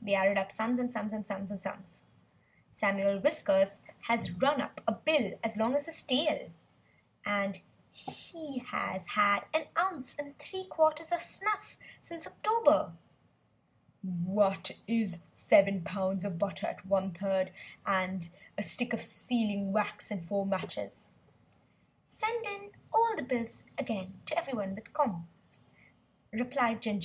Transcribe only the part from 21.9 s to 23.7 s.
"Send in all the bills